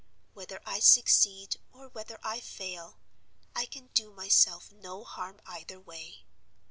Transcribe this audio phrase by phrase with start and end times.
[0.33, 2.97] Whether I succeed, or whether I fail,
[3.55, 6.25] I can do myself no harm either way.